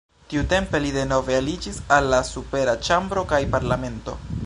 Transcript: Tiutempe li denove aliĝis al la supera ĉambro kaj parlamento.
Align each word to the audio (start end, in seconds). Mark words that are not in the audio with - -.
Tiutempe 0.31 0.79
li 0.85 0.93
denove 0.95 1.37
aliĝis 1.41 1.79
al 1.99 2.09
la 2.15 2.25
supera 2.33 2.77
ĉambro 2.89 3.27
kaj 3.35 3.45
parlamento. 3.57 4.23